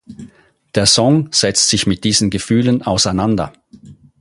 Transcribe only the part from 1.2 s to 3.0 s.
setzt sich mit diesen Gefühlen